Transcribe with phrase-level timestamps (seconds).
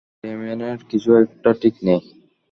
[0.23, 2.01] ডেমিয়েনের কিছু একটা ঠিক নেই!